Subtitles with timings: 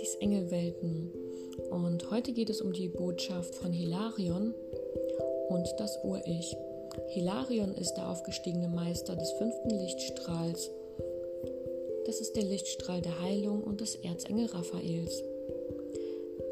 [0.00, 1.12] Katis Engelwelten.
[1.68, 4.54] Und heute geht es um die Botschaft von Hilarion
[5.50, 6.56] und das Ur-Ich.
[7.08, 10.70] Hilarion ist der aufgestiegene Meister des fünften Lichtstrahls.
[12.06, 15.22] Das ist der Lichtstrahl der Heilung und des Erzengel Raphaels.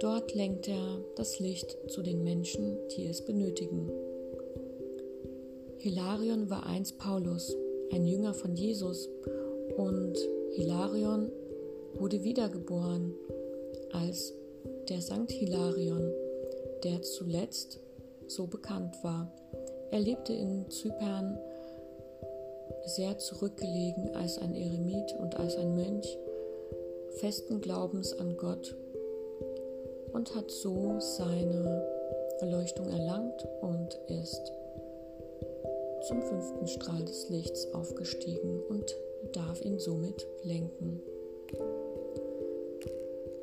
[0.01, 3.91] Dort lenkt er das Licht zu den Menschen, die es benötigen.
[5.79, 7.57] Hilarion war einst Paulus,
[7.93, 9.09] ein Jünger von Jesus,
[9.79, 10.19] und
[10.53, 11.33] Hilarion
[11.95, 13.15] wurde wiedergeboren
[13.93, 14.33] als
[14.89, 16.13] der Sankt Hilarion,
[16.85, 17.81] der zuletzt
[18.27, 19.31] so bekannt war.
[19.91, 21.39] Er lebte in Zypern
[22.87, 26.19] sehr zurückgelegen als ein Eremit und als ein Mönch,
[27.19, 28.77] festen Glaubens an Gott
[30.13, 31.87] und hat so seine
[32.41, 34.53] Erleuchtung erlangt und ist
[36.07, 38.97] zum fünften Strahl des Lichts aufgestiegen und
[39.33, 41.03] darf ihn somit lenken.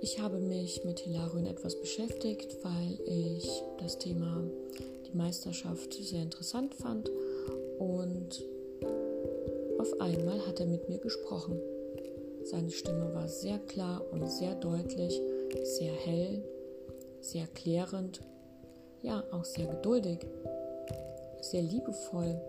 [0.06, 4.40] Ich habe mich mit Hilarion etwas beschäftigt, weil ich das Thema
[5.08, 7.10] die Meisterschaft sehr interessant fand
[7.80, 8.44] und
[9.80, 11.60] auf einmal hat er mit mir gesprochen.
[12.44, 15.20] Seine Stimme war sehr klar und sehr deutlich,
[15.64, 16.44] sehr hell,
[17.22, 18.22] sehr klärend,
[19.02, 20.20] ja auch sehr geduldig,
[21.42, 22.40] sehr liebevoll.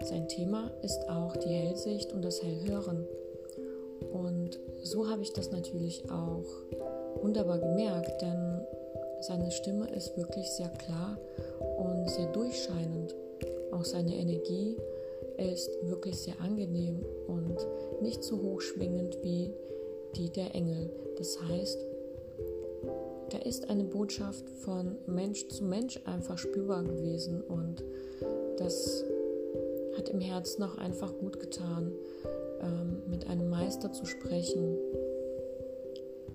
[0.00, 3.04] Sein Thema ist auch die Hellsicht und das Hellhören.
[4.86, 6.44] So habe ich das natürlich auch
[7.20, 8.60] wunderbar gemerkt, denn
[9.20, 11.18] seine Stimme ist wirklich sehr klar
[11.76, 13.16] und sehr durchscheinend.
[13.72, 14.76] Auch seine Energie
[15.38, 17.56] ist wirklich sehr angenehm und
[18.00, 19.52] nicht so hochschwingend wie
[20.14, 20.88] die der Engel.
[21.18, 21.84] Das heißt,
[23.30, 27.82] da ist eine Botschaft von Mensch zu Mensch einfach spürbar gewesen und
[28.58, 29.04] das
[29.96, 31.92] hat im Herzen auch einfach gut getan,
[32.60, 34.76] ähm, mit einem Meister zu sprechen.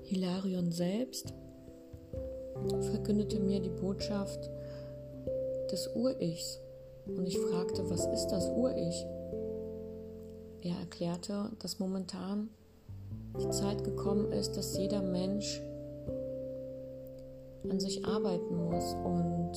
[0.03, 1.33] Hilarion selbst
[2.91, 4.49] verkündete mir die Botschaft
[5.71, 6.59] des Ur-Ichs
[7.07, 9.05] und ich fragte, was ist das Ur-Ich?
[10.61, 12.49] Er erklärte, dass momentan
[13.39, 15.61] die Zeit gekommen ist, dass jeder Mensch
[17.69, 19.51] an sich arbeiten muss und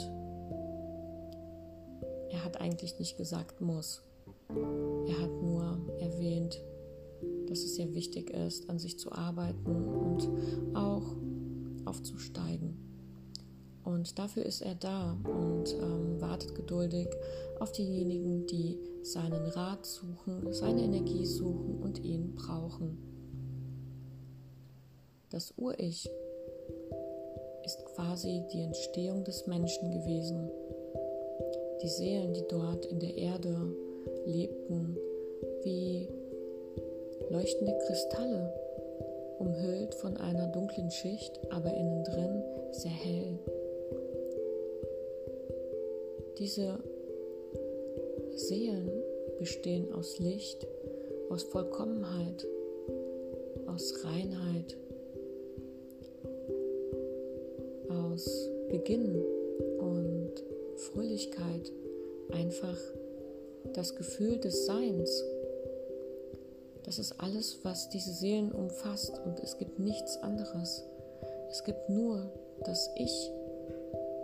[2.30, 4.02] er hat eigentlich nicht gesagt muss.
[4.48, 6.60] Er hat nur erwähnt,
[7.48, 10.28] dass es sehr wichtig ist, an sich zu arbeiten und
[10.74, 11.14] auch
[11.84, 12.76] aufzusteigen.
[13.84, 17.08] Und dafür ist er da und ähm, wartet geduldig
[17.60, 22.98] auf diejenigen, die seinen Rat suchen, seine Energie suchen und ihn brauchen.
[25.30, 26.08] Das Ur-Ich
[27.64, 30.50] ist quasi die Entstehung des Menschen gewesen.
[31.82, 33.74] Die Seelen, die dort in der Erde
[34.26, 34.96] lebten,
[35.62, 36.08] wie
[37.30, 38.52] leuchtende Kristalle,
[39.38, 42.42] umhüllt von einer dunklen Schicht, aber innen drin
[42.72, 43.38] sehr hell.
[46.38, 46.78] Diese
[48.34, 48.90] Seelen
[49.38, 50.66] bestehen aus Licht,
[51.30, 52.46] aus Vollkommenheit,
[53.66, 54.76] aus Reinheit,
[57.88, 59.22] aus Beginn
[59.78, 60.32] und
[60.76, 61.72] Fröhlichkeit,
[62.32, 62.78] einfach
[63.74, 65.24] das Gefühl des Seins.
[66.84, 70.84] Das ist alles, was diese Seelen umfasst und es gibt nichts anderes.
[71.50, 72.30] Es gibt nur
[72.64, 73.30] das Ich,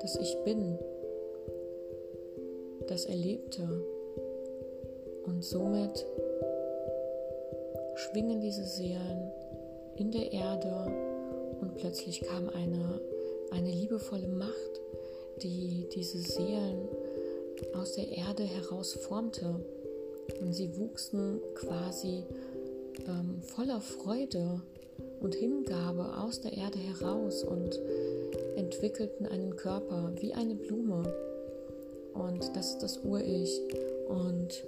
[0.01, 0.79] das Ich bin,
[2.87, 3.63] das Erlebte.
[5.27, 6.07] Und somit
[7.95, 9.33] schwingen diese Seelen
[9.97, 10.93] in der Erde
[11.61, 13.01] und plötzlich kam eine,
[13.51, 14.81] eine liebevolle Macht,
[15.43, 16.89] die diese Seelen
[17.75, 19.65] aus der Erde heraus formte.
[20.41, 22.25] Und sie wuchsen quasi
[23.07, 24.63] ähm, voller Freude
[25.21, 27.79] und Hingabe aus der Erde heraus und
[28.57, 31.03] entwickelten einen Körper wie eine Blume.
[32.15, 33.61] Und das ist das Ur-Ich.
[34.09, 34.65] Und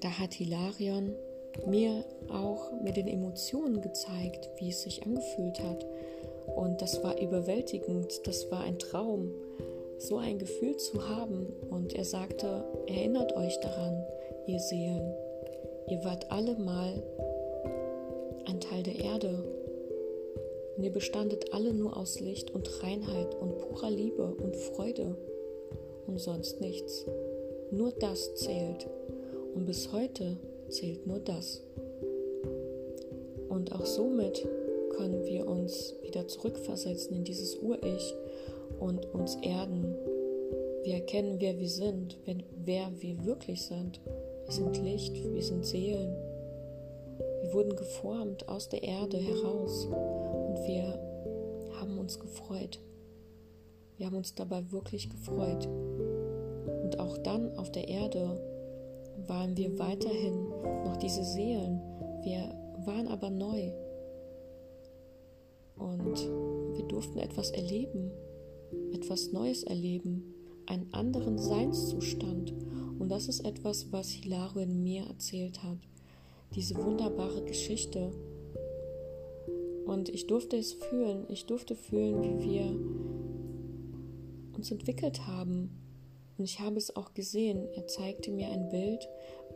[0.00, 1.14] da hat Hilarion
[1.66, 5.86] mir auch mit den Emotionen gezeigt, wie es sich angefühlt hat.
[6.56, 9.32] Und das war überwältigend, das war ein Traum,
[10.00, 11.46] so ein Gefühl zu haben.
[11.70, 14.04] Und er sagte, erinnert euch daran,
[14.46, 15.14] ihr Seelen,
[15.88, 17.02] ihr wart alle mal
[18.46, 19.44] ein Teil der Erde.
[20.76, 25.16] Und ihr bestandet alle nur aus Licht und Reinheit und purer Liebe und Freude
[26.06, 27.06] und sonst nichts.
[27.70, 28.88] Nur das zählt.
[29.54, 30.38] Und bis heute
[30.68, 31.62] zählt nur das.
[33.48, 34.46] Und auch somit
[34.96, 38.14] können wir uns wieder zurückversetzen in dieses Ur-Ich
[38.80, 39.94] und uns erden.
[40.82, 42.18] Wir erkennen, wer wir sind,
[42.64, 44.00] wer wir wirklich sind.
[44.46, 46.16] Wir sind Licht, wir sind Seelen.
[47.42, 50.98] Wir wurden geformt aus der Erde heraus und wir
[51.78, 52.80] haben uns gefreut.
[53.96, 55.68] Wir haben uns dabei wirklich gefreut.
[56.82, 58.40] Und auch dann auf der Erde
[59.26, 60.48] waren wir weiterhin
[60.84, 61.80] noch diese Seelen.
[62.22, 62.54] Wir
[62.86, 63.72] waren aber neu.
[65.76, 66.18] Und
[66.76, 68.10] wir durften etwas erleben,
[68.92, 70.34] etwas Neues erleben,
[70.66, 72.54] einen anderen Seinszustand.
[72.98, 75.78] Und das ist etwas, was Hilaro in mir erzählt hat.
[76.54, 78.12] Diese wunderbare Geschichte.
[79.86, 81.24] Und ich durfte es fühlen.
[81.28, 85.70] Ich durfte fühlen, wie wir uns entwickelt haben.
[86.38, 87.68] Und ich habe es auch gesehen.
[87.74, 89.08] Er zeigte mir ein Bild,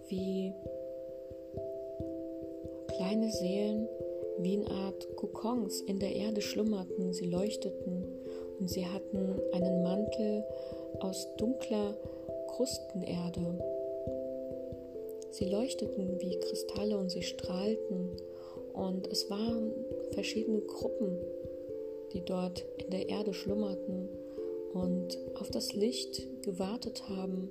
[0.08, 0.52] wie
[2.96, 3.88] kleine Seelen
[4.38, 7.12] wie eine Art Kokons in der Erde schlummerten.
[7.12, 8.04] Sie leuchteten
[8.58, 10.44] und sie hatten einen Mantel
[11.00, 11.96] aus dunkler
[12.48, 13.58] Krustenerde.
[15.30, 18.10] Sie leuchteten wie Kristalle und sie strahlten
[18.72, 19.72] und es waren
[20.12, 21.18] verschiedene Gruppen,
[22.12, 24.08] die dort in der Erde schlummerten
[24.72, 27.48] und auf das Licht gewartet haben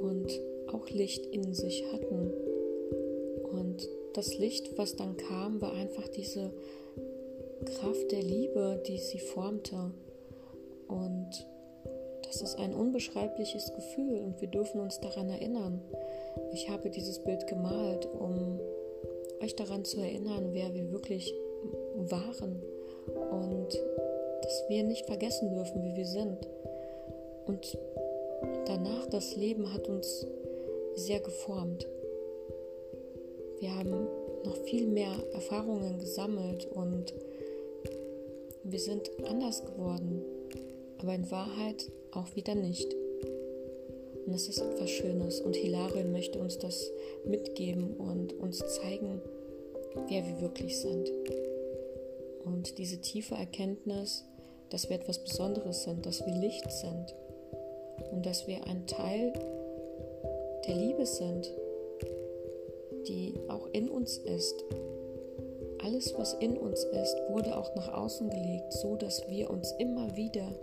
[0.00, 0.40] und
[0.72, 2.32] auch Licht in sich hatten.
[3.50, 6.52] Und das Licht, was dann kam, war einfach diese
[7.64, 9.90] Kraft der Liebe, die sie formte.
[10.88, 11.46] Und
[12.24, 15.80] das ist ein unbeschreibliches Gefühl und wir dürfen uns daran erinnern.
[16.52, 18.58] Ich habe dieses Bild gemalt, um
[19.42, 21.34] euch daran zu erinnern, wer wir wirklich
[21.96, 22.62] waren
[23.30, 23.68] und
[24.42, 26.48] dass wir nicht vergessen dürfen, wie wir sind.
[27.46, 27.78] Und
[28.66, 30.26] danach, das Leben hat uns
[30.94, 31.86] sehr geformt.
[33.60, 34.08] Wir haben
[34.44, 37.14] noch viel mehr Erfahrungen gesammelt und
[38.64, 40.22] wir sind anders geworden,
[40.98, 42.94] aber in Wahrheit auch wieder nicht.
[44.26, 46.90] Und das ist etwas Schönes und Hilarion möchte uns das
[47.24, 49.20] mitgeben und uns zeigen,
[50.08, 51.10] wer wir wirklich sind.
[52.44, 54.24] Und diese tiefe Erkenntnis,
[54.70, 57.14] dass wir etwas Besonderes sind, dass wir Licht sind
[58.12, 59.32] und dass wir ein Teil
[60.66, 61.52] der Liebe sind,
[63.08, 64.64] die auch in uns ist.
[65.82, 70.16] Alles, was in uns ist, wurde auch nach außen gelegt, so dass wir uns immer
[70.16, 70.54] wieder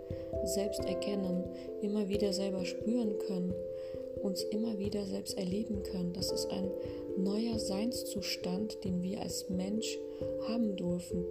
[0.44, 1.44] selbst erkennen,
[1.82, 3.52] immer wieder selber spüren können,
[4.22, 6.12] uns immer wieder selbst erleben können.
[6.14, 6.70] Das ist ein
[7.18, 9.98] neuer Seinszustand, den wir als Mensch
[10.48, 11.24] haben dürfen.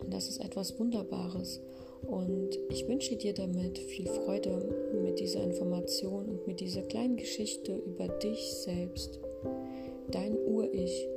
[0.00, 1.60] Und das ist etwas Wunderbares.
[2.06, 7.76] Und ich wünsche dir damit viel Freude mit dieser Information und mit dieser kleinen Geschichte
[7.76, 9.20] über dich selbst,
[10.10, 11.11] dein Ur-Ich.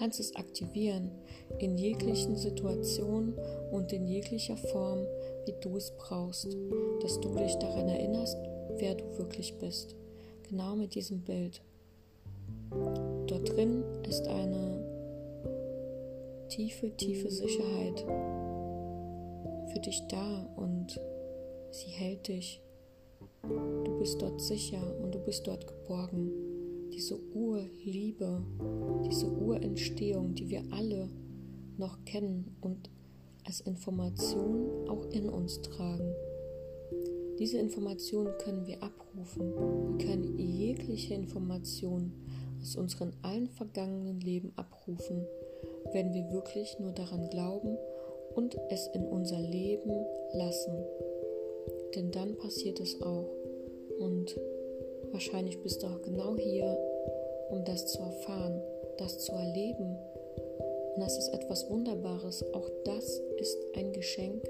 [0.00, 1.10] Kannst es aktivieren
[1.58, 3.34] in jeglichen Situationen
[3.70, 5.00] und in jeglicher Form,
[5.44, 6.56] wie du es brauchst,
[7.02, 8.38] dass du dich daran erinnerst,
[8.78, 9.94] wer du wirklich bist.
[10.48, 11.60] Genau mit diesem Bild.
[13.26, 14.82] Dort drin ist eine
[16.48, 18.00] tiefe, tiefe Sicherheit
[19.70, 20.98] für dich da und
[21.72, 22.62] sie hält dich.
[23.42, 26.49] Du bist dort sicher und du bist dort geborgen.
[26.92, 28.42] Diese Urliebe,
[29.06, 31.08] diese Urentstehung, die wir alle
[31.78, 32.90] noch kennen und
[33.44, 36.14] als Information auch in uns tragen.
[37.38, 39.52] Diese Information können wir abrufen.
[39.98, 42.12] Wir können jegliche Information
[42.60, 45.26] aus unseren allen vergangenen Leben abrufen,
[45.92, 47.78] wenn wir wirklich nur daran glauben
[48.34, 49.90] und es in unser Leben
[50.34, 50.84] lassen.
[51.94, 53.30] Denn dann passiert es auch.
[53.98, 54.38] Und
[55.10, 56.78] wahrscheinlich bist du auch genau hier,
[57.50, 58.60] um das zu erfahren,
[58.98, 59.96] das zu erleben.
[60.94, 62.44] Und das ist etwas Wunderbares.
[62.52, 64.42] Auch das ist ein Geschenk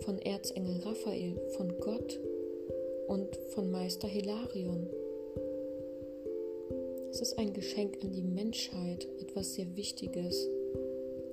[0.00, 2.20] von Erzengel Raphael, von Gott
[3.08, 4.88] und von Meister Hilarion.
[7.10, 10.48] Es ist ein Geschenk an die Menschheit, etwas sehr Wichtiges.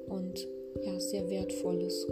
[0.07, 0.47] Und
[0.83, 2.07] ja, sehr Wertvolles.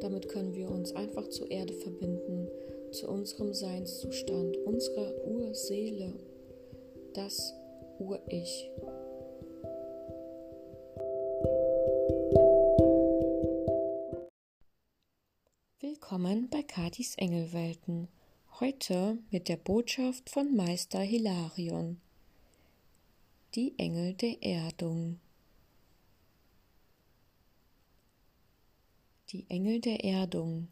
[0.00, 2.48] Damit können wir uns einfach zur Erde verbinden,
[2.90, 6.12] zu unserem Seinszustand, unserer Urseele,
[7.14, 7.54] das
[8.00, 8.68] Ur-Ich.
[15.78, 18.08] Willkommen bei Katis Engelwelten.
[18.58, 22.00] Heute mit der Botschaft von Meister Hilarion.
[23.54, 25.20] Die Engel der Erdung.
[29.32, 30.68] die Engel der Erdung.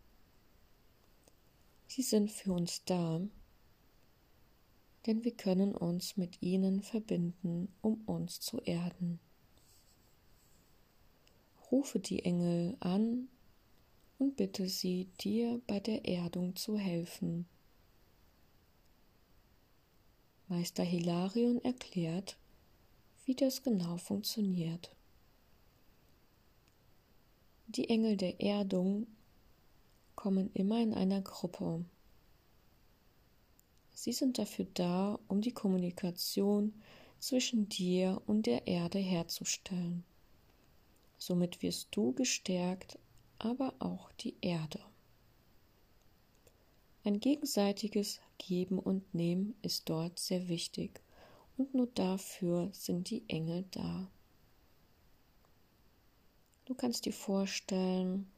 [1.87, 3.20] Sie sind für uns da,
[5.08, 9.18] denn wir können uns mit ihnen verbinden, um uns zu erden.
[11.72, 13.28] Rufe die Engel an
[14.18, 17.46] und bitte sie, dir bei der Erdung zu helfen.
[20.48, 22.36] Meister Hilarion erklärt,
[23.24, 24.94] wie das genau funktioniert.
[27.68, 29.06] Die Engel der Erdung
[30.16, 31.86] kommen immer in einer Gruppe.
[34.00, 36.72] Sie sind dafür da, um die Kommunikation
[37.18, 40.04] zwischen dir und der Erde herzustellen.
[41.18, 42.96] Somit wirst du gestärkt,
[43.40, 44.78] aber auch die Erde.
[47.02, 51.00] Ein gegenseitiges Geben und Nehmen ist dort sehr wichtig
[51.56, 54.08] und nur dafür sind die Engel da.
[56.66, 58.30] Du kannst dir vorstellen,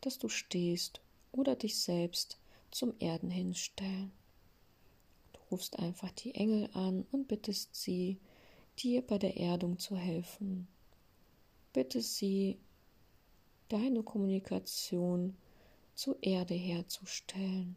[0.00, 2.38] dass du stehst oder dich selbst
[2.70, 4.12] zum Erden hinstellen.
[5.52, 8.18] Rufst einfach die Engel an und bittest sie,
[8.78, 10.66] dir bei der Erdung zu helfen.
[11.74, 12.58] Bitte sie,
[13.68, 15.36] deine Kommunikation
[15.94, 17.76] zur Erde herzustellen.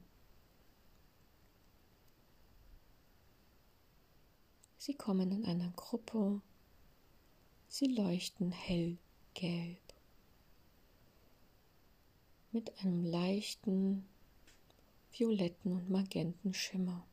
[4.77, 6.41] Sie kommen in einer Gruppe,
[7.67, 9.81] sie leuchten hellgelb
[12.51, 14.05] mit einem leichten
[15.11, 17.05] violetten und magenten Schimmer.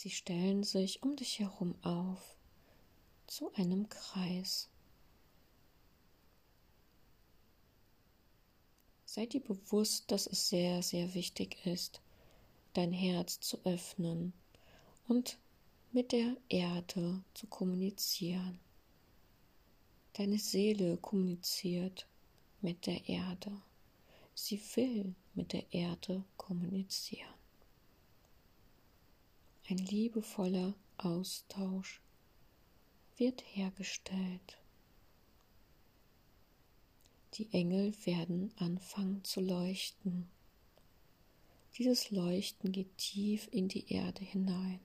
[0.00, 2.36] Sie stellen sich um dich herum auf
[3.26, 4.68] zu einem Kreis.
[9.04, 12.00] Sei dir bewusst, dass es sehr, sehr wichtig ist,
[12.74, 14.32] dein Herz zu öffnen
[15.08, 15.36] und
[15.90, 18.60] mit der Erde zu kommunizieren.
[20.12, 22.06] Deine Seele kommuniziert
[22.60, 23.50] mit der Erde.
[24.32, 27.37] Sie will mit der Erde kommunizieren.
[29.70, 32.00] Ein liebevoller Austausch
[33.18, 34.56] wird hergestellt.
[37.34, 40.26] Die Engel werden anfangen zu leuchten.
[41.76, 44.80] Dieses Leuchten geht tief in die Erde hinein.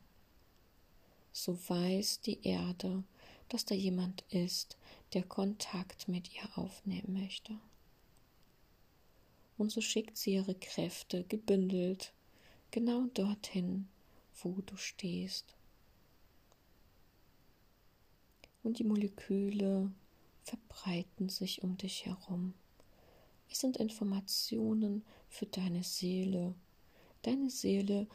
[1.31, 3.05] So weiß die Erde,
[3.47, 4.77] dass da jemand ist,
[5.13, 7.57] der Kontakt mit ihr aufnehmen möchte.
[9.57, 12.11] Und so schickt sie ihre Kräfte gebündelt
[12.71, 13.87] genau dorthin,
[14.41, 15.55] wo du stehst.
[18.63, 19.91] Und die Moleküle
[20.43, 22.53] verbreiten sich um dich herum.
[23.49, 26.55] Es sind Informationen für deine Seele.
[27.21, 28.07] Deine Seele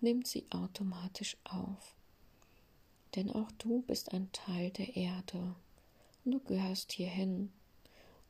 [0.00, 1.94] nimmt sie automatisch auf.
[3.14, 5.54] Denn auch du bist ein Teil der Erde
[6.24, 7.52] und du gehörst hierhin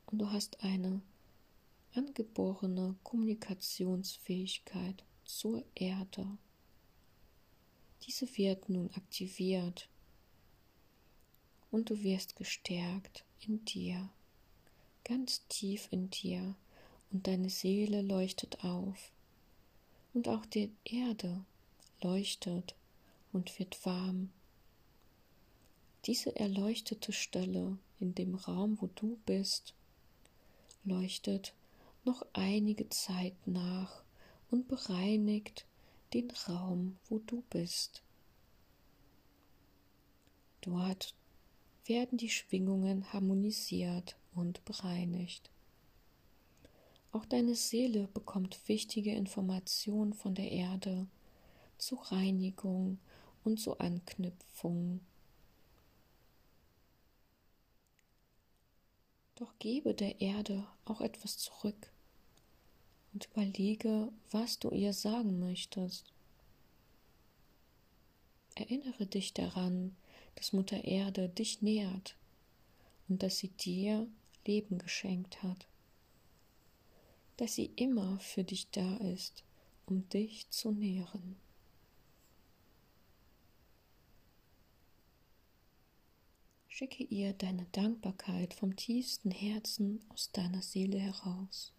[0.07, 1.01] und du hast eine
[1.95, 6.27] angeborene Kommunikationsfähigkeit zur Erde.
[8.07, 9.89] Diese wird nun aktiviert.
[11.71, 14.11] Und du wirst gestärkt in dir,
[15.05, 16.55] ganz tief in dir,
[17.13, 19.13] und deine Seele leuchtet auf,
[20.15, 21.45] und auch die Erde
[22.03, 22.75] leuchtet
[23.33, 24.31] und wird warm.
[26.07, 29.75] Diese erleuchtete Stelle in dem Raum, wo du bist,
[30.85, 31.55] leuchtet
[32.05, 34.03] noch einige Zeit nach
[34.51, 35.67] und bereinigt
[36.13, 38.03] den Raum, wo du bist.
[40.61, 41.15] Dort
[41.87, 45.51] werden die Schwingungen harmonisiert und bereinigt.
[47.13, 51.09] Auch deine Seele bekommt wichtige Informationen von der Erde
[51.79, 52.99] zur Reinigung
[53.43, 55.01] und zur Anknüpfung.
[59.35, 61.91] Doch gebe der Erde auch etwas zurück
[63.13, 66.13] und überlege, was du ihr sagen möchtest.
[68.55, 69.97] Erinnere dich daran,
[70.35, 72.17] dass Mutter Erde dich nährt
[73.09, 74.07] und dass sie dir
[74.47, 75.67] Leben geschenkt hat,
[77.37, 79.45] dass sie immer für dich da ist,
[79.87, 81.37] um dich zu nähren.
[86.69, 91.75] Schicke ihr deine Dankbarkeit vom tiefsten Herzen aus deiner Seele heraus.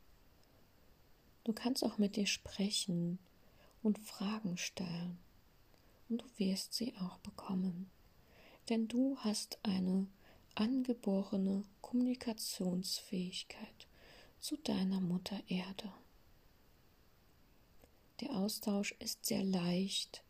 [1.43, 3.19] Du kannst auch mit dir sprechen
[3.83, 5.17] und Fragen stellen
[6.09, 7.89] und du wirst sie auch bekommen
[8.69, 10.07] denn du hast eine
[10.55, 13.87] angeborene Kommunikationsfähigkeit
[14.39, 15.91] zu deiner Mutter Erde.
[18.21, 20.23] Der Austausch ist sehr leicht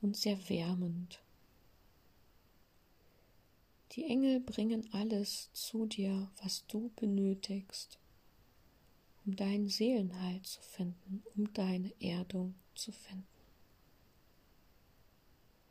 [0.00, 1.20] und sehr wärmend.
[3.92, 8.00] Die Engel bringen alles zu dir, was du benötigst,
[9.26, 13.26] um deinen Seelenheil zu finden, um deine Erdung zu finden.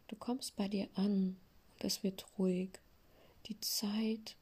[0.08, 1.38] Du kommst bei dir an
[1.74, 2.80] und es wird ruhig.
[3.48, 4.36] Die Zeit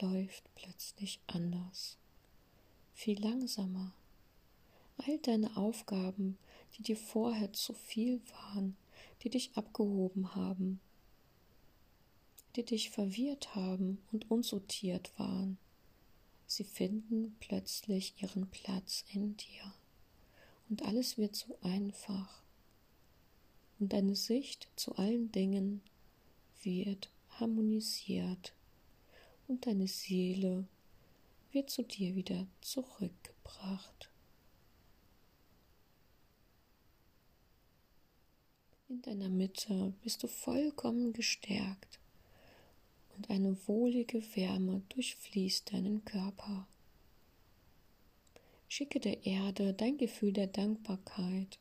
[0.00, 1.98] läuft plötzlich anders,
[2.94, 3.92] viel langsamer.
[4.98, 6.38] All deine Aufgaben,
[6.76, 8.76] die dir vorher zu viel waren,
[9.22, 10.80] die dich abgehoben haben,
[12.56, 15.58] die dich verwirrt haben und unsortiert waren.
[16.48, 19.74] Sie finden plötzlich ihren Platz in dir.
[20.70, 22.42] Und alles wird so einfach.
[23.78, 25.82] Und deine Sicht zu allen Dingen
[26.62, 28.54] wird harmonisiert.
[29.46, 30.66] Und deine Seele
[31.52, 34.10] wird zu dir wieder zurückgebracht.
[38.88, 42.00] In deiner Mitte bist du vollkommen gestärkt
[43.18, 46.68] und eine wohlige Wärme durchfließt deinen Körper.
[48.68, 51.58] Schicke der Erde dein Gefühl der Dankbarkeit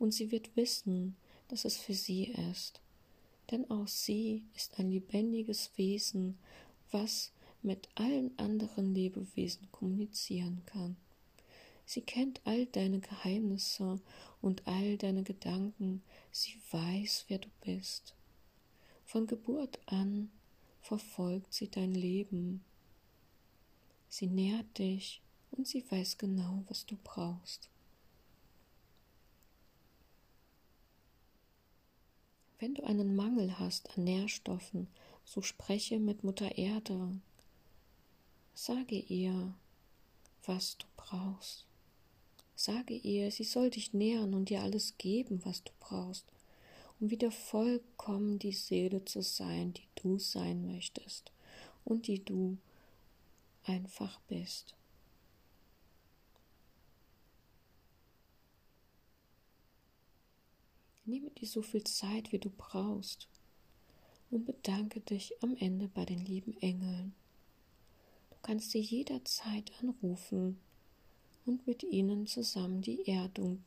[0.00, 1.14] und sie wird wissen,
[1.48, 2.80] dass es für sie ist,
[3.50, 6.36] denn auch sie ist ein lebendiges Wesen,
[6.90, 7.30] was
[7.62, 10.96] mit allen anderen Lebewesen kommunizieren kann.
[11.86, 14.00] Sie kennt all deine Geheimnisse
[14.40, 16.02] und all deine Gedanken,
[16.32, 18.14] sie weiß, wer du bist.
[19.04, 20.30] Von Geburt an
[20.90, 22.64] verfolgt sie dein Leben.
[24.08, 27.68] Sie nährt dich und sie weiß genau, was du brauchst.
[32.58, 34.88] Wenn du einen Mangel hast an Nährstoffen,
[35.24, 37.20] so spreche mit Mutter Erde.
[38.54, 39.54] Sage ihr,
[40.44, 41.66] was du brauchst.
[42.56, 46.26] Sage ihr, sie soll dich nähern und dir alles geben, was du brauchst,
[46.98, 51.32] um wieder vollkommen die Seele zu sein, die du sein möchtest
[51.84, 52.58] und die du
[53.64, 54.74] einfach bist.
[61.04, 63.28] Nehme dir so viel Zeit, wie du brauchst
[64.30, 67.14] und bedanke dich am Ende bei den lieben Engeln.
[68.30, 70.60] Du kannst sie jederzeit anrufen
[71.46, 73.64] und mit ihnen zusammen die Erdung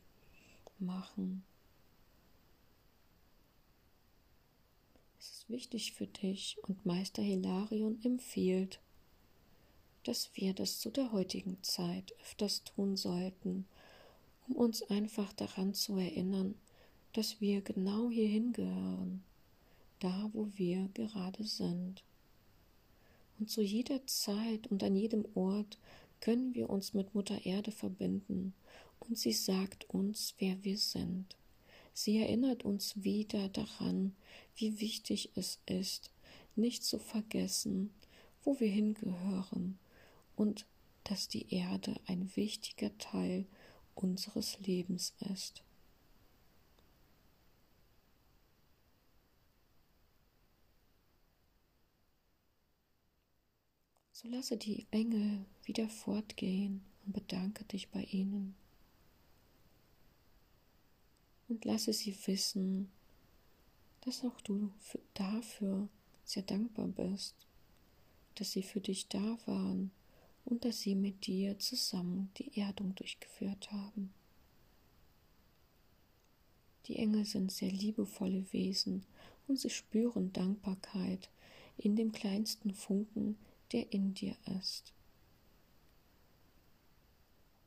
[0.78, 1.44] machen.
[5.48, 8.80] Wichtig für dich und Meister Hilarion empfiehlt,
[10.04, 13.66] dass wir das zu der heutigen Zeit öfters tun sollten,
[14.48, 16.54] um uns einfach daran zu erinnern,
[17.12, 19.22] dass wir genau hierhin gehören,
[20.00, 22.02] da wo wir gerade sind.
[23.38, 25.78] Und zu jeder Zeit und an jedem Ort
[26.20, 28.54] können wir uns mit Mutter Erde verbinden,
[29.00, 31.36] und sie sagt uns, wer wir sind.
[31.96, 34.16] Sie erinnert uns wieder daran,
[34.56, 36.10] wie wichtig es ist,
[36.56, 37.94] nicht zu vergessen,
[38.42, 39.78] wo wir hingehören
[40.34, 40.66] und
[41.04, 43.46] dass die Erde ein wichtiger Teil
[43.94, 45.62] unseres Lebens ist.
[54.10, 58.56] So lasse die Engel wieder fortgehen und bedanke dich bei ihnen.
[61.54, 62.90] Und lasse sie wissen,
[64.00, 64.72] dass auch du
[65.14, 65.88] dafür
[66.24, 67.36] sehr dankbar bist,
[68.34, 69.92] dass sie für dich da waren
[70.44, 74.12] und dass sie mit dir zusammen die Erdung durchgeführt haben.
[76.86, 79.06] Die Engel sind sehr liebevolle Wesen
[79.46, 81.30] und sie spüren Dankbarkeit
[81.76, 83.38] in dem kleinsten Funken,
[83.70, 84.92] der in dir ist.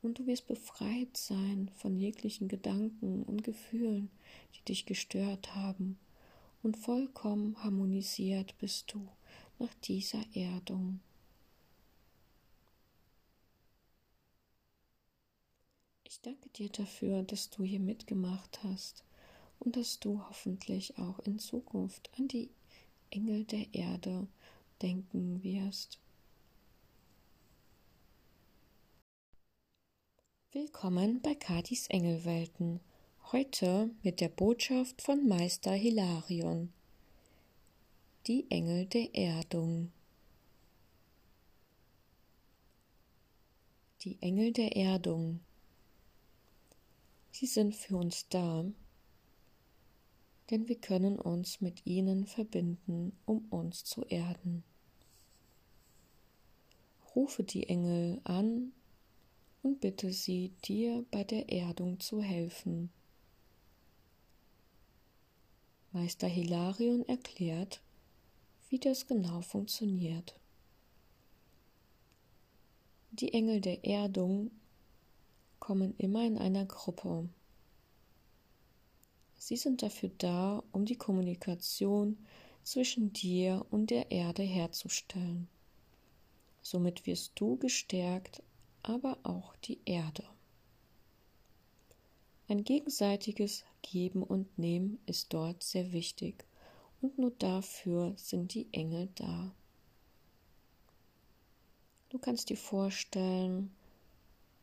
[0.08, 4.10] Und du wirst befreit sein von jeglichen Gedanken und Gefühlen,
[4.56, 6.00] die dich gestört haben,
[6.64, 9.06] und vollkommen harmonisiert bist du
[9.60, 11.02] nach dieser Erdung.
[16.06, 19.04] Ich danke dir dafür, dass du hier mitgemacht hast
[19.60, 22.50] und dass du hoffentlich auch in Zukunft an die
[23.10, 24.26] Engel der Erde
[24.82, 26.00] denken wirst.
[30.60, 32.80] Willkommen bei Katis Engelwelten.
[33.32, 36.74] Heute mit der Botschaft von Meister Hilarion.
[38.26, 39.92] Die Engel der Erdung.
[44.02, 45.42] Die Engel der Erdung.
[47.30, 48.66] Sie sind für uns da,
[50.50, 54.64] denn wir können uns mit ihnen verbinden, um uns zu erden.
[57.16, 58.74] Rufe die Engel an
[59.68, 62.90] und bitte sie, dir bei der Erdung zu helfen.
[65.92, 67.82] Meister Hilarion erklärt,
[68.70, 70.40] wie das genau funktioniert.
[73.12, 74.52] Die Engel der Erdung
[75.60, 77.28] kommen immer in einer Gruppe.
[79.36, 82.18] Sie sind dafür da, um die Kommunikation
[82.64, 85.50] zwischen dir und der Erde herzustellen.
[86.62, 88.42] Somit wirst du gestärkt,
[88.88, 90.24] aber auch die Erde.
[92.48, 96.46] Ein gegenseitiges Geben und Nehmen ist dort sehr wichtig
[97.02, 99.54] und nur dafür sind die Engel da.
[102.08, 103.76] Du kannst dir vorstellen,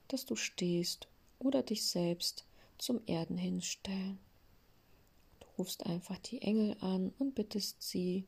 [0.09, 1.07] dass du stehst
[1.39, 2.47] oder dich selbst
[2.79, 4.19] zum Erden hinstellen.
[5.41, 8.25] Du rufst einfach die Engel an und bittest sie,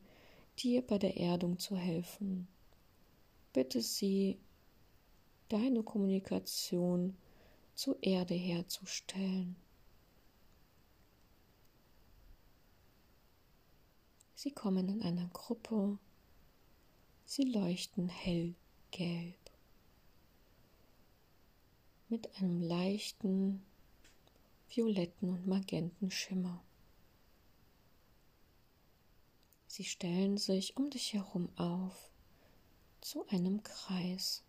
[0.59, 2.47] dir bei der Erdung zu helfen.
[3.53, 4.37] Bitte sie,
[5.49, 7.17] deine Kommunikation
[7.73, 9.55] zur Erde herzustellen.
[14.33, 15.97] Sie kommen in einer Gruppe,
[17.25, 19.35] sie leuchten hellgelb
[22.09, 23.65] mit einem leichten
[24.69, 26.63] violetten und magenten Schimmer.
[29.67, 32.09] Sie stellen sich um dich herum auf
[33.01, 34.43] zu einem Kreis.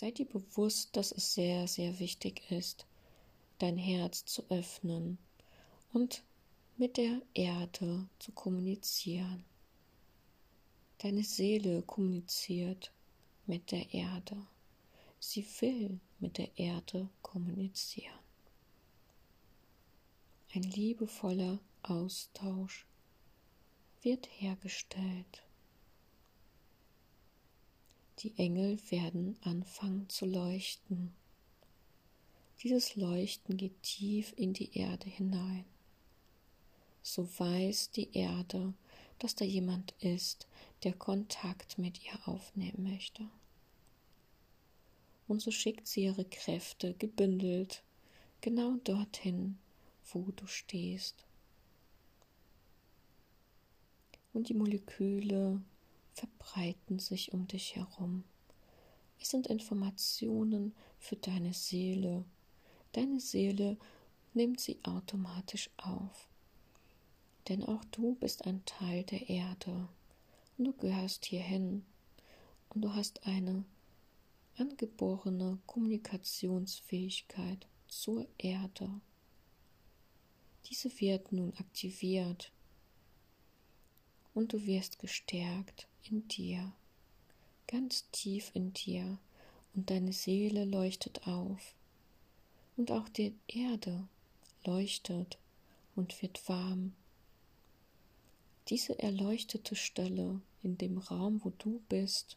[0.00, 2.86] Sei dir bewusst, dass es sehr, sehr wichtig ist,
[3.58, 5.18] dein Herz zu öffnen
[5.92, 6.22] und
[6.76, 9.44] mit der Erde zu kommunizieren.
[10.98, 12.92] Deine Seele kommuniziert
[13.46, 14.36] mit der Erde.
[15.18, 18.20] Sie will mit der Erde kommunizieren.
[20.54, 22.86] Ein liebevoller Austausch
[24.02, 25.42] wird hergestellt.
[28.20, 31.12] Die Engel werden anfangen zu leuchten.
[32.62, 35.64] Dieses Leuchten geht tief in die Erde hinein.
[37.00, 38.74] So weiß die Erde,
[39.20, 40.48] dass da jemand ist,
[40.82, 43.28] der Kontakt mit ihr aufnehmen möchte.
[45.28, 47.84] Und so schickt sie ihre Kräfte gebündelt
[48.40, 49.58] genau dorthin,
[50.12, 51.24] wo du stehst.
[54.32, 55.60] Und die Moleküle
[56.18, 58.24] verbreiten sich um dich herum.
[59.20, 62.24] Es sind Informationen für deine Seele.
[62.92, 63.76] Deine Seele
[64.34, 66.28] nimmt sie automatisch auf.
[67.48, 69.88] Denn auch du bist ein Teil der Erde
[70.56, 71.84] und du gehörst hierhin
[72.70, 73.64] und du hast eine
[74.56, 78.90] angeborene Kommunikationsfähigkeit zur Erde.
[80.68, 82.52] Diese wird nun aktiviert
[84.34, 86.72] und du wirst gestärkt in dir,
[87.66, 89.18] ganz tief in dir
[89.74, 91.74] und deine Seele leuchtet auf
[92.76, 94.08] und auch die Erde
[94.64, 95.38] leuchtet
[95.94, 96.94] und wird warm.
[98.68, 102.36] Diese erleuchtete Stelle in dem Raum, wo du bist,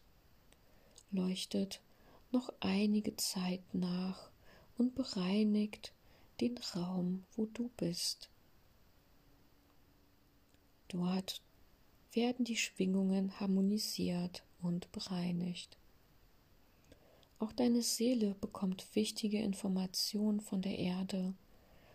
[1.10, 1.80] leuchtet
[2.30, 4.30] noch einige Zeit nach
[4.78, 5.92] und bereinigt
[6.40, 8.30] den Raum, wo du bist.
[10.88, 11.42] Dort
[12.12, 15.76] werden die Schwingungen harmonisiert und bereinigt.
[17.38, 21.34] Auch deine Seele bekommt wichtige Informationen von der Erde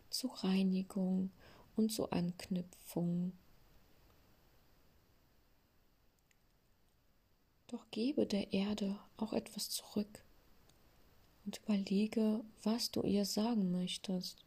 [0.10, 1.32] zur Reinigung
[1.75, 3.32] und zur Anknüpfung
[7.67, 10.23] Doch gebe der Erde auch etwas zurück
[11.45, 14.45] und überlege, was du ihr sagen möchtest.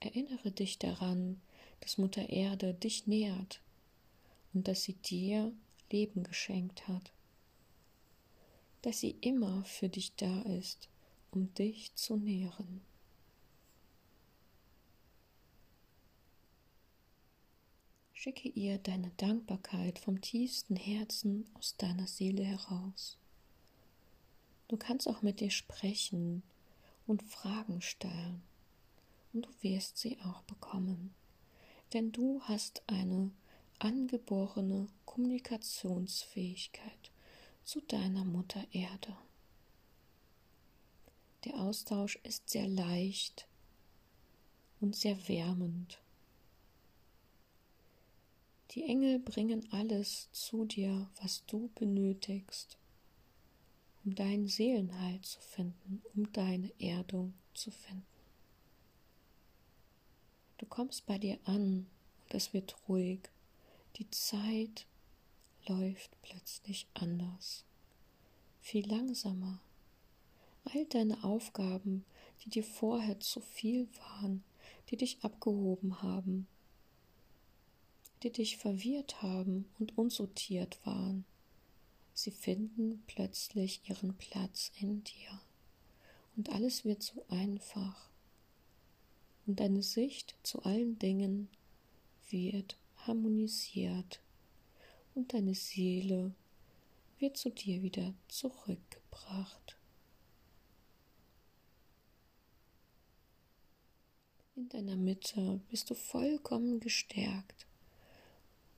[0.00, 1.42] Erinnere dich daran,
[1.80, 3.60] dass Mutter Erde dich nährt
[4.52, 5.52] und dass sie dir
[5.90, 7.12] Leben geschenkt hat,
[8.82, 10.88] dass sie immer für dich da ist,
[11.30, 12.80] um dich zu nähren.
[18.12, 23.16] Schicke ihr deine Dankbarkeit vom tiefsten Herzen aus deiner Seele heraus.
[24.68, 26.42] Du kannst auch mit dir sprechen
[27.06, 28.42] und Fragen stellen,
[29.32, 31.14] und du wirst sie auch bekommen,
[31.92, 33.30] denn du hast eine
[33.78, 37.10] angeborene Kommunikationsfähigkeit
[37.64, 39.16] zu deiner Mutter Erde.
[41.44, 43.48] Der Austausch ist sehr leicht
[44.80, 46.00] und sehr wärmend.
[48.72, 52.78] Die Engel bringen alles zu dir, was du benötigst,
[54.04, 58.09] um deinen Seelenheil zu finden, um deine Erdung zu finden.
[60.60, 61.86] Du kommst bei dir an
[62.22, 63.20] und es wird ruhig.
[63.96, 64.84] Die Zeit
[65.66, 67.64] läuft plötzlich anders,
[68.60, 69.58] viel langsamer.
[70.64, 72.04] All deine Aufgaben,
[72.44, 74.44] die dir vorher zu viel waren,
[74.90, 76.46] die dich abgehoben haben,
[78.22, 81.24] die dich verwirrt haben und unsortiert waren.
[82.12, 85.40] Sie finden plötzlich ihren Platz in dir.
[86.36, 88.10] Und alles wird so einfach.
[89.50, 91.48] Und deine Sicht zu allen Dingen
[92.28, 94.20] wird harmonisiert.
[95.16, 96.36] Und deine Seele
[97.18, 99.00] wird zu dir wieder zurückgebracht.
[99.10, 99.76] gebracht.
[104.54, 107.66] In deiner Mitte bist du vollkommen gestärkt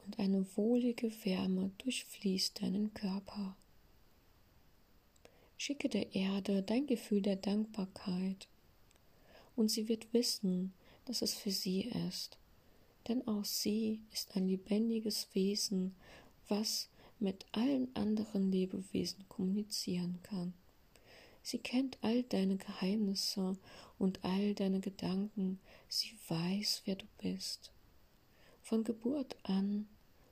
[0.07, 3.59] und eine wohlige Wärme durchfließt deinen Körper.
[5.59, 8.49] Schicke der Erde dein Gefühl der Dankbarkeit
[9.57, 10.73] und sie wird wissen,
[11.05, 12.39] dass es für sie ist,
[13.09, 15.95] denn auch sie ist ein lebendiges Wesen,
[16.49, 16.89] was
[17.19, 20.55] mit allen anderen Lebewesen kommunizieren kann.
[21.43, 23.57] Sie kennt all deine Geheimnisse
[23.99, 27.73] und all deine Gedanken, sie weiß, wer du bist.
[28.63, 29.89] Von Geburt an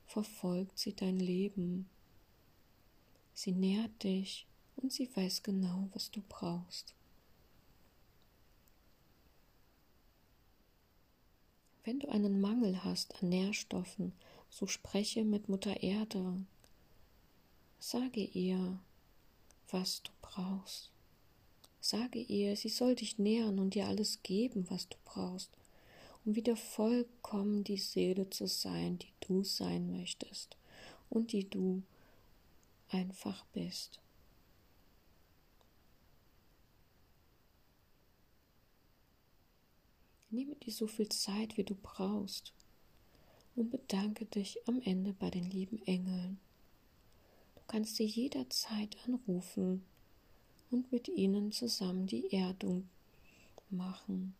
[0.06, 1.88] verfolgt sie dein Leben.
[3.34, 6.94] Sie nährt dich und sie weiß genau, was du brauchst.
[11.84, 14.12] Wenn du einen Mangel hast an Nährstoffen,
[14.50, 16.44] so spreche mit Mutter Erde.
[17.78, 18.78] Sage ihr,
[19.70, 20.90] was du brauchst.
[21.80, 25.50] Sage ihr, sie soll dich nähren und dir alles geben, was du brauchst,
[26.26, 30.58] um wieder vollkommen die Seele zu sein, die du sein möchtest
[31.08, 31.82] und die du
[32.90, 34.00] einfach bist.
[40.30, 42.52] Nehme dir so viel Zeit, wie du brauchst
[43.56, 46.38] und bedanke dich am Ende bei den lieben Engeln.
[47.56, 49.84] Du kannst sie jederzeit anrufen
[50.70, 52.88] und mit ihnen zusammen die Erdung
[53.70, 54.34] machen.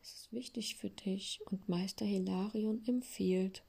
[0.00, 3.64] Es ist wichtig für dich und Meister Hilarion empfiehlt,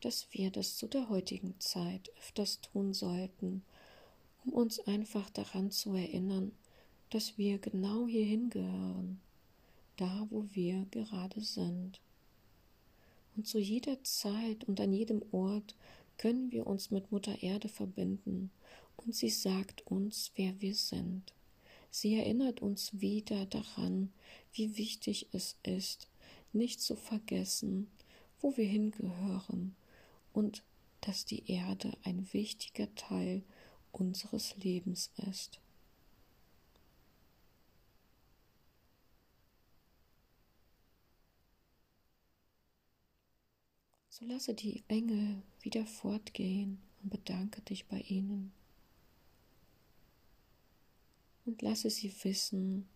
[0.00, 3.62] dass wir das zu der heutigen Zeit öfters tun sollten,
[4.44, 6.52] um uns einfach daran zu erinnern,
[7.10, 9.20] dass wir genau hierhin gehören,
[9.96, 12.00] da wo wir gerade sind.
[13.36, 15.74] Und zu jeder Zeit und an jedem Ort
[16.18, 18.50] können wir uns mit Mutter Erde verbinden
[18.96, 21.34] und sie sagt uns, wer wir sind.
[21.90, 24.12] Sie erinnert uns wieder daran,
[24.52, 26.08] wie wichtig es ist,
[26.52, 27.90] nicht zu vergessen,
[28.40, 29.76] wo wir hingehören
[30.32, 30.62] und
[31.00, 33.42] dass die Erde ein wichtiger Teil
[33.92, 35.60] unseres Lebens ist.
[44.18, 48.50] So lasse die Engel wieder fortgehen und bedanke dich bei ihnen.
[51.44, 52.88] Und lasse sie wissen,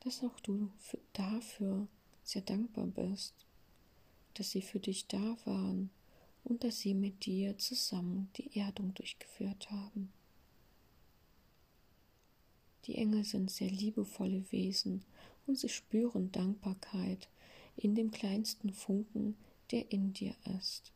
[0.00, 0.72] dass auch du
[1.12, 1.86] dafür
[2.24, 3.32] sehr dankbar bist,
[4.34, 5.88] dass sie für dich da waren
[6.42, 10.12] und dass sie mit dir zusammen die Erdung durchgeführt haben.
[12.86, 15.04] Die Engel sind sehr liebevolle Wesen
[15.46, 17.28] und sie spüren Dankbarkeit
[17.76, 19.36] in dem kleinsten Funken,
[19.70, 20.92] der in dir ist.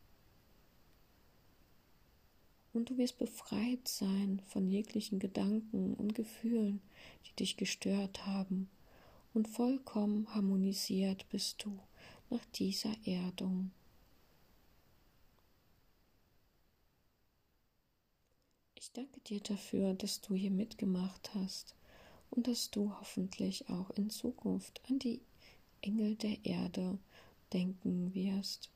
[2.73, 6.81] Und du wirst befreit sein von jeglichen Gedanken und Gefühlen,
[7.25, 8.69] die dich gestört haben,
[9.33, 11.79] und vollkommen harmonisiert bist du
[12.29, 13.71] nach dieser Erdung.
[18.75, 21.75] Ich danke dir dafür, dass du hier mitgemacht hast
[22.29, 25.21] und dass du hoffentlich auch in Zukunft an die
[25.81, 26.99] Engel der Erde
[27.53, 28.71] denken wirst